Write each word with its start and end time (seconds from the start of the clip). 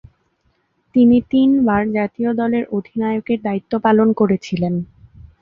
তিনি 0.95 1.17
তিনবার 1.29 1.81
জাতীয় 1.91 2.29
দলের 2.33 2.63
অধিনায়কের 2.71 3.39
দায়িত্ব 3.41 3.73
পালন 3.79 4.07
করেছিলেন। 4.13 4.73